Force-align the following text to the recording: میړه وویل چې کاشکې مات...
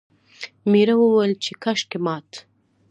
میړه 0.71 0.95
وویل 0.97 1.33
چې 1.43 1.51
کاشکې 1.63 1.97
مات... 2.05 2.29